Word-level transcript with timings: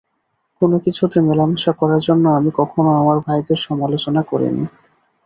কোন 0.61 0.71
কিছুতে 0.85 1.17
মেলামেশা 1.27 1.71
করার 1.79 2.01
জন্য 2.07 2.25
আমি 2.37 2.49
কখনও 2.59 2.91
আমার 3.01 3.17
ভাইদের 3.25 3.59
সমালোচনা 3.67 4.21
করিনি। 4.23 4.63